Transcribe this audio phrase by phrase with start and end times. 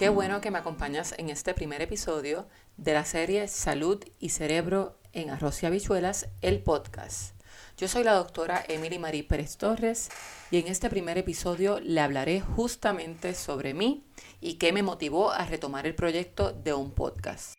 [0.00, 4.96] Qué bueno que me acompañas en este primer episodio de la serie Salud y Cerebro
[5.12, 7.38] en Arroz y Habichuelas, el podcast.
[7.76, 10.08] Yo soy la doctora Emily Marie Pérez Torres
[10.50, 14.06] y en este primer episodio le hablaré justamente sobre mí
[14.40, 17.56] y qué me motivó a retomar el proyecto de un podcast.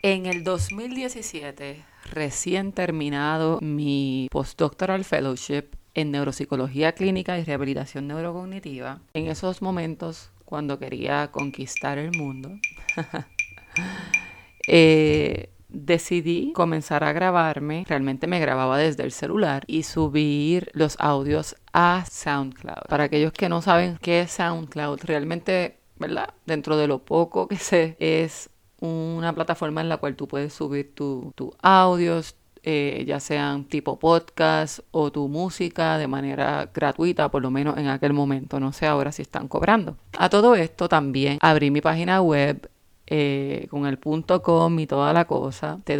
[0.00, 9.26] En el 2017, recién terminado mi postdoctoral fellowship en neuropsicología clínica y rehabilitación neurocognitiva, en
[9.26, 12.48] esos momentos cuando quería conquistar el mundo,
[14.68, 17.84] eh, decidí comenzar a grabarme.
[17.88, 22.86] Realmente me grababa desde el celular y subir los audios a SoundCloud.
[22.88, 26.32] Para aquellos que no saben qué es SoundCloud, realmente, ¿verdad?
[26.46, 30.94] Dentro de lo poco que sé, es una plataforma en la cual tú puedes subir
[30.94, 31.32] tus
[31.62, 32.36] audios,
[32.66, 37.88] eh, ya sean tipo podcast o tu música de manera gratuita, por lo menos en
[37.88, 38.58] aquel momento.
[38.58, 39.98] No sé ahora si están cobrando.
[40.18, 42.70] A todo esto también abrí mi página web
[43.06, 45.98] eh, con el punto com y toda la cosa de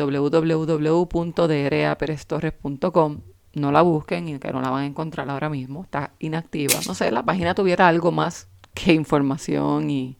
[3.54, 6.74] no la busquen y que no la van a encontrar ahora mismo, está inactiva.
[6.86, 10.16] No sé, la página tuviera algo más que información y,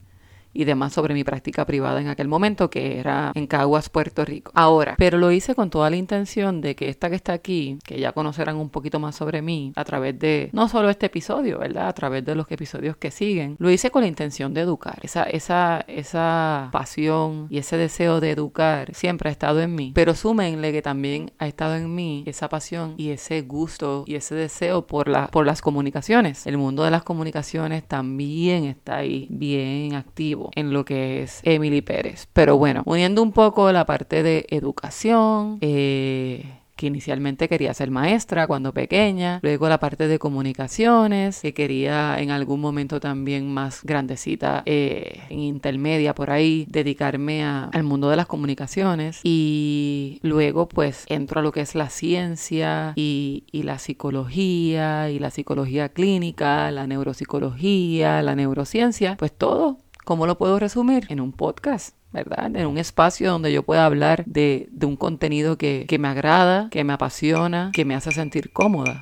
[0.55, 4.51] y demás sobre mi práctica privada en aquel momento, que era en Caguas, Puerto Rico.
[4.55, 7.99] Ahora, pero lo hice con toda la intención de que esta que está aquí, que
[7.99, 11.89] ya conocerán un poquito más sobre mí a través de no solo este episodio, ¿verdad?
[11.89, 14.97] A través de los episodios que siguen, lo hice con la intención de educar.
[15.03, 19.91] Esa, esa, esa pasión y ese deseo de educar siempre ha estado en mí.
[19.93, 24.35] Pero súmenle que también ha estado en mí esa pasión y ese gusto y ese
[24.35, 26.47] deseo por, la, por las comunicaciones.
[26.47, 31.81] El mundo de las comunicaciones también está ahí bien activo en lo que es Emily
[31.81, 32.27] Pérez.
[32.33, 38.47] Pero bueno, uniendo un poco la parte de educación, eh, que inicialmente quería ser maestra
[38.47, 44.63] cuando pequeña, luego la parte de comunicaciones, que quería en algún momento también más grandecita,
[44.65, 51.39] eh, en intermedia por ahí, dedicarme al mundo de las comunicaciones y luego pues entro
[51.39, 56.87] a lo que es la ciencia y, y la psicología y la psicología clínica, la
[56.87, 61.05] neuropsicología, la neurociencia, pues todo ¿Cómo lo puedo resumir?
[61.09, 61.95] En un podcast.
[62.15, 62.55] ¿verdad?
[62.55, 66.85] En un espacio donde yo pueda hablar de, un contenido que, que me agrada, que
[66.85, 69.01] me apasiona, que me hace sentir cómoda.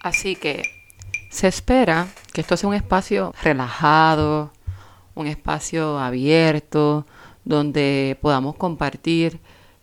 [0.00, 0.64] Así que
[1.30, 4.52] se espera que esto sea un espacio relajado,
[5.14, 7.06] un espacio abierto,
[7.44, 9.40] donde podamos compartir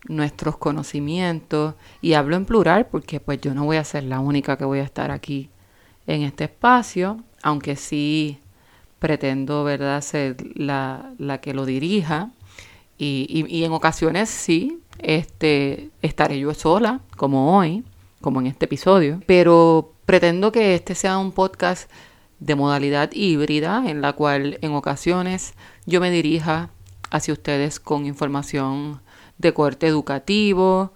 [0.08, 4.58] nuestros conocimientos y hablo en plural porque pues yo no voy a ser la única
[4.58, 5.50] que voy a estar aquí
[6.06, 8.40] en este espacio, aunque sí
[9.06, 12.32] pretendo, ¿verdad?, ser la, la que lo dirija.
[12.98, 17.84] Y, y, en ocasiones sí, este, estaré yo sola, como hoy,
[18.20, 21.88] como en este episodio, pero pretendo que este sea un podcast
[22.40, 25.54] de modalidad híbrida, en la cual en ocasiones
[25.86, 26.72] yo me dirija
[27.12, 29.02] hacia ustedes con información
[29.38, 30.94] de corte educativo,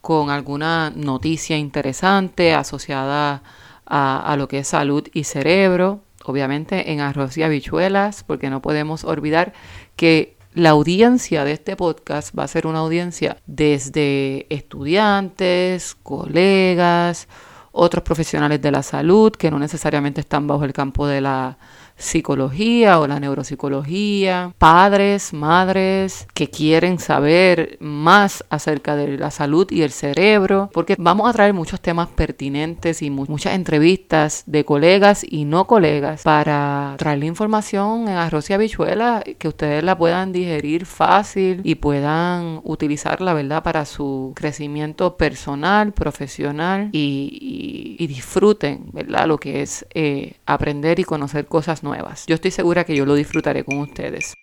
[0.00, 3.44] con alguna noticia interesante asociada
[3.86, 8.62] a, a lo que es salud y cerebro, obviamente en arroz y habichuelas, porque no
[8.62, 9.52] podemos olvidar
[9.96, 17.28] que la audiencia de este podcast va a ser una audiencia desde estudiantes, colegas,
[17.72, 21.58] otros profesionales de la salud que no necesariamente están bajo el campo de la
[21.96, 29.82] psicología o la neuropsicología, padres, madres que quieren saber más acerca de la salud y
[29.82, 35.44] el cerebro, porque vamos a traer muchos temas pertinentes y muchas entrevistas de colegas y
[35.44, 41.60] no colegas para traerle información en arroz y habichuela que ustedes la puedan digerir fácil
[41.64, 49.86] y puedan utilizarla, ¿verdad?, para su crecimiento personal, profesional y, disfruten, ¿verdad?, lo que es
[49.94, 54.34] eh, aprender y conocer cosas nuevas yo estoy segura que yo lo disfrutaré con ustedes.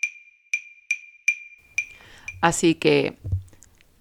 [2.41, 3.17] Así que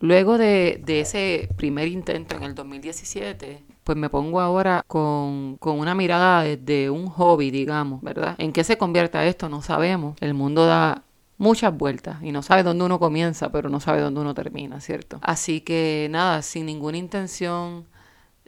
[0.01, 5.95] luego de, ese primer intento en el 2017, pues me pongo ahora con, con, una
[5.95, 8.37] mirada de un hobby, digamos, ¿verdad?
[8.39, 9.49] ¿En qué se convierta esto?
[9.49, 10.17] No sabemos.
[10.21, 11.03] El mundo da
[11.37, 15.19] muchas vueltas y no sabe dónde uno comienza, pero no sabe dónde uno termina, ¿cierto?
[15.23, 17.87] Así que nada, sin ninguna intención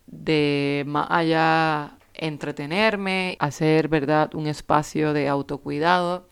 [0.06, 6.28] de más allá entretenerme, hacer, ¿verdad?, un espacio de autocuidado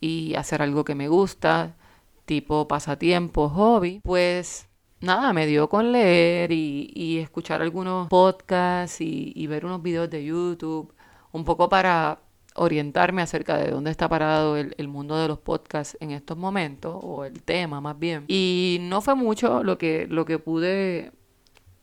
[0.00, 1.76] y hacer algo que me gusta,
[2.24, 4.68] tipo pasatiempo, hobby, pues
[5.00, 10.92] nada, me dio con leer y, escuchar algunos podcasts y, ver unos videos de YouTube,
[11.32, 12.20] un poco para
[12.56, 16.98] orientarme acerca de dónde está parado el, el, mundo de los podcasts en estos momentos,
[17.00, 18.24] o el tema más bien.
[18.26, 21.12] Y no fue mucho lo que, lo que pude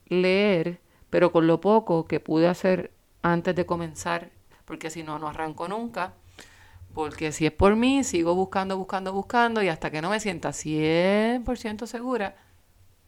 [0.06, 4.30] leer, pero con lo poco que pude hacer antes de comenzar,
[4.64, 6.14] porque si no, no arranco nunca,
[6.94, 10.50] Porque si es por mí, sigo buscando, buscando, buscando y hasta que no me sienta
[10.50, 12.36] 100% segura,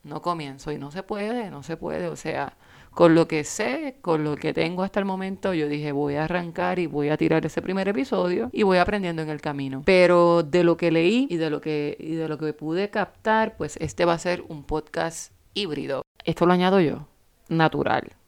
[0.05, 2.09] no comienzo y no se puede, no se puede.
[2.09, 2.57] O sea,
[2.91, 6.25] con lo que sé, con lo que tengo hasta el momento, yo dije voy a
[6.25, 9.83] arrancar y voy a tirar ese primer episodio y voy aprendiendo en el camino.
[9.85, 13.57] Pero de lo que leí y de lo que, y de lo que pude captar,
[13.57, 16.03] pues este va a ser un podcast híbrido.
[16.25, 17.07] Esto lo añado yo,
[17.49, 18.20] natural.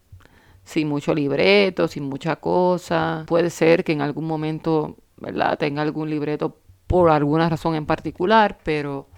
[0.72, 3.24] Sin mucho libreto, sin mucha cosa.
[3.26, 5.58] Puede ser que en algún momento, ¿verdad?
[5.58, 9.10] Tenga algún libreto por alguna razón en particular, pero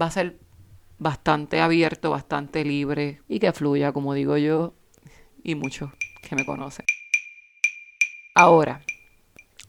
[0.00, 0.38] va a ser
[1.00, 4.74] bastante abierto, bastante libre y que fluya, como digo yo,
[5.42, 5.90] y muchos
[6.22, 6.86] que me conocen.
[8.36, 8.80] Ahora,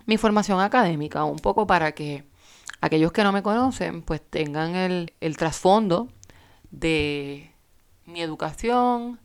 [0.05, 2.23] mi formación académica, un poco para que
[2.81, 6.07] aquellos que no me conocen, pues tengan el, trasfondo
[6.69, 7.51] de
[8.05, 9.19] mi educación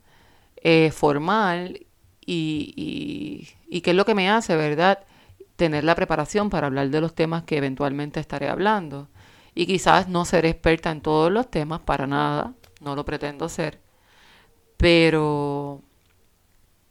[0.62, 1.86] eh, formal
[2.32, 5.00] y, qué es lo que me hace, ¿verdad?
[5.56, 9.08] Tener la preparación para hablar de los temas que eventualmente estaré hablando
[9.54, 13.80] y quizás no seré experta en todos los temas, para nada, no lo pretendo ser,
[14.76, 15.82] pero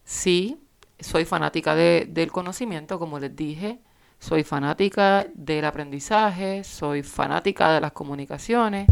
[0.03, 0.59] sí,
[0.99, 3.79] soy fanática del conocimiento, como les dije,
[4.19, 8.87] soy fanática del aprendizaje, soy fanática de las comunicaciones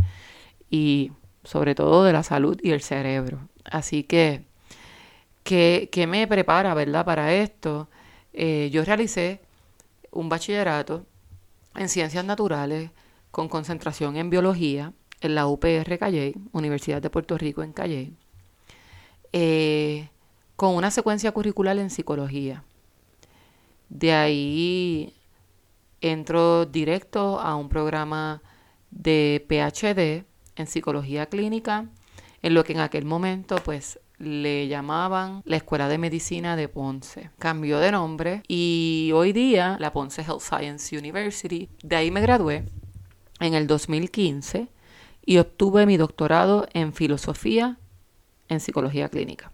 [0.69, 1.11] y
[1.43, 3.49] sobre todo de la salud y el cerebro.
[3.65, 4.46] Así que,
[5.47, 7.87] ¿qué, me prepara, verdad, para esto?
[8.33, 9.39] Eh, yo realicé
[10.11, 11.05] un bachillerato
[11.75, 12.91] en ciencias naturales
[13.31, 18.13] con concentración en biología en la UPR Calley, Universidad de Puerto Rico en Calley,
[19.31, 20.09] eh,
[20.55, 22.63] con una secuencia curricular en psicología.
[23.89, 25.13] De ahí
[26.01, 28.41] entro directo a un programa
[28.91, 31.87] de PhD en psicología clínica,
[32.41, 37.31] en lo que en aquel momento pues le llamaban la Escuela de Medicina de Ponce.
[37.39, 41.69] Cambió de nombre y hoy día la Ponce Health Science University.
[41.83, 42.65] De ahí me gradué
[43.39, 44.67] en el 2015
[45.25, 47.77] y obtuve mi doctorado en filosofía
[48.49, 49.51] en psicología clínica.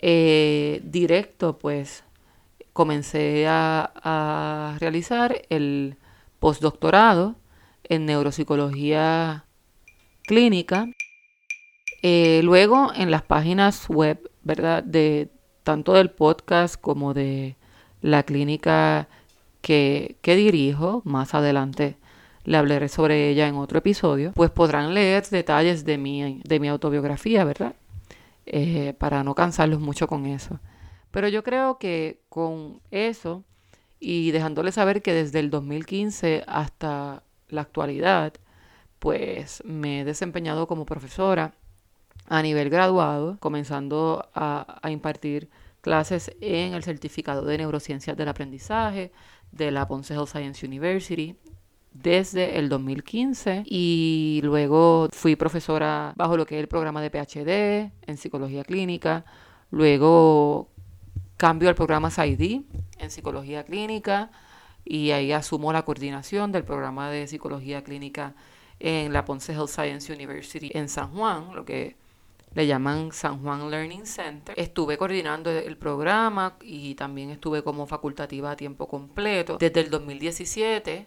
[0.00, 2.04] Eh, directo, pues
[2.74, 5.96] comencé a, realizar el
[6.40, 7.36] postdoctorado
[7.84, 9.46] en neuropsicología
[10.24, 10.86] clínica.
[12.06, 14.84] Eh, luego en las páginas web, ¿verdad?
[14.84, 15.30] De
[15.62, 17.56] tanto del podcast como de
[18.02, 19.08] la clínica
[19.62, 21.96] que, que dirijo, más adelante
[22.44, 26.68] le hablaré sobre ella en otro episodio, pues podrán leer detalles de mi, de mi
[26.68, 27.74] autobiografía, ¿verdad?
[28.44, 30.60] Eh, para no cansarlos mucho con eso.
[31.10, 33.44] Pero yo creo que con eso
[33.98, 38.34] y dejándoles saber que desde el 2015 hasta la actualidad,
[38.98, 41.54] pues me he desempeñado como profesora
[42.26, 45.50] a nivel graduado, comenzando a, impartir
[45.80, 49.12] clases en el certificado de neurociencias del aprendizaje
[49.52, 51.36] de la Ponce Health Science University
[51.92, 57.92] desde el 2015 y luego fui profesora bajo lo que es el programa de PhD
[58.06, 59.24] en psicología clínica,
[59.70, 60.70] luego
[61.36, 62.62] cambio al programa SID
[62.98, 64.30] en psicología clínica
[64.84, 68.34] y ahí asumo la coordinación del programa de psicología clínica
[68.80, 71.96] en la Ponce Health Science University en San Juan, lo que
[72.54, 74.54] le llaman San Juan Learning Center.
[74.58, 81.06] Estuve coordinando el programa y también estuve como facultativa a tiempo completo desde el 2017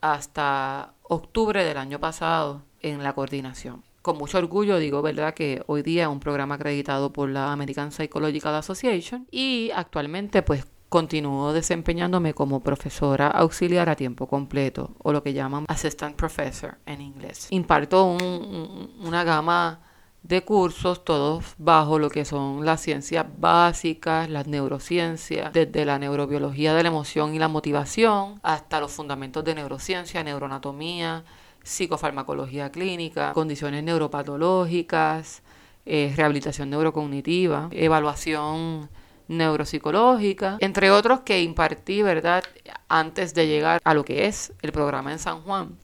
[0.00, 3.82] hasta octubre del año pasado en la coordinación.
[4.02, 7.90] Con mucho orgullo digo, ¿verdad?, que hoy día es un programa acreditado por la American
[7.90, 15.24] Psychological Association y actualmente pues continúo desempeñándome como profesora auxiliar a tiempo completo o lo
[15.24, 17.48] que llaman assistant professor en inglés.
[17.50, 19.80] Imparto una gama
[20.28, 26.74] de cursos, todos bajo lo que son las ciencias básicas, las neurociencias, desde la neurobiología
[26.74, 31.24] de la emoción y la motivación hasta los fundamentos de neurociencia, neuroanatomía,
[31.62, 35.42] psicofarmacología clínica, condiciones neuropatológicas,
[35.84, 38.88] eh, rehabilitación neurocognitiva, evaluación
[39.28, 42.42] neuropsicológica, entre otros que impartí, ¿verdad?,
[42.88, 45.76] antes de llegar a lo que es el programa en San Juan,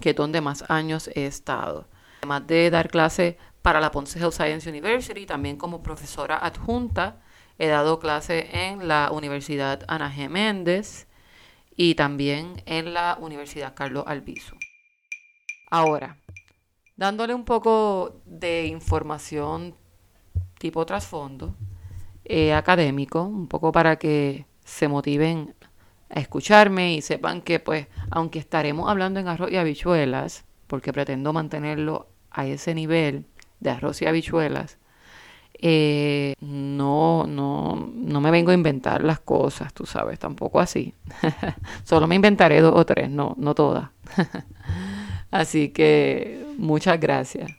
[0.00, 1.86] que es donde más años he estado.
[2.20, 7.20] Además de dar clase para la Ponce Health Science University, también como profesora adjunta.
[7.58, 10.28] He dado clase en la Universidad Ana G.
[10.28, 11.06] Méndez
[11.76, 14.56] y también en la Universidad Carlos Albizu.
[15.70, 16.18] Ahora,
[16.96, 19.74] dándole un poco de información
[20.58, 21.54] tipo trasfondo
[22.24, 25.54] eh, académico, un poco para que se motiven
[26.10, 31.32] a escucharme y sepan que pues aunque estaremos hablando en arroz y habichuelas, porque pretendo
[31.32, 33.26] mantenerlo a ese nivel,
[33.60, 34.78] de arroz y habichuelas,
[35.62, 40.94] eh, no, no, no me vengo a inventar las cosas, tú sabes, tampoco así.
[41.84, 43.90] Solo me inventaré dos o tres, no, no todas.
[45.30, 47.50] así que muchas gracias.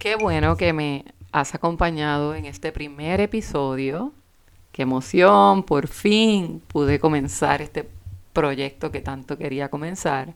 [0.00, 4.12] Qué bueno que me has acompañado en este primer episodio.
[4.72, 7.88] Qué emoción, por fin pude comenzar este
[8.32, 10.34] proyecto que tanto quería comenzar.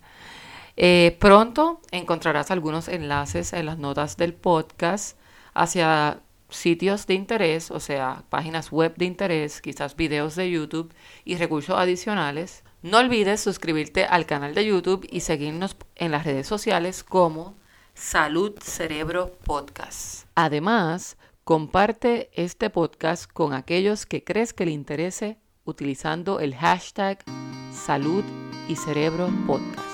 [0.80, 5.18] Eh, pronto encontrarás algunos enlaces en las notas del podcast
[5.52, 6.20] hacia
[6.50, 10.94] sitios de interés, o sea, páginas web de interés, quizás videos de YouTube
[11.25, 12.62] y recursos adicionales.
[12.82, 17.56] No olvides suscribirte al canal de YouTube y seguirnos en las redes sociales como
[17.94, 20.28] Salud Cerebro Podcast.
[20.37, 27.25] Además, comparte este podcast con aquellos que crees que le interese utilizando el hashtag
[27.73, 28.23] Salud
[28.68, 29.88] y Cerebro Podcast.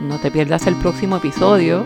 [0.00, 1.84] No te pierdas el próximo episodio